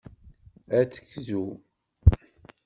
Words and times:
Ad 0.77 0.87
tegzu. 0.91 1.45